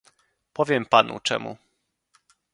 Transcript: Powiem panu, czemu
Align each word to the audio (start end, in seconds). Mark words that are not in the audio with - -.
Powiem 0.53 0.85
panu, 0.85 1.19
czemu 1.19 1.57